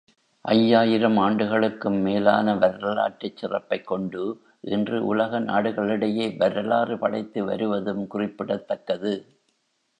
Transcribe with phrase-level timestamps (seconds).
[0.45, 4.23] ஐயாயிரம் ஆண்டுகளுக்கும் மேலான வரலாற்றுச் சிறப்பைக் கொண்டு,
[4.61, 9.13] இன்று உலக நாடுகளிடையே வரலாறு படைத்து வருவதும் குறிப்பிடத் தக்கது.